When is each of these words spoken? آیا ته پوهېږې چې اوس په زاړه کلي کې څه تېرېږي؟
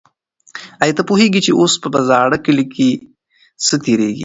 آیا 0.81 0.93
ته 0.97 1.03
پوهېږې 1.09 1.39
چې 1.45 1.51
اوس 1.59 1.73
په 1.81 1.99
زاړه 2.09 2.37
کلي 2.45 2.65
کې 2.73 2.89
څه 3.65 3.75
تېرېږي؟ 3.83 4.19